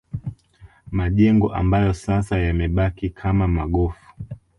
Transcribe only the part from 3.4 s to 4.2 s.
magofu